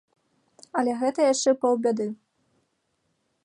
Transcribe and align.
Але 0.81 0.95
гэта 1.03 1.27
яшчэ 1.33 1.51
паўбяды. 1.65 2.07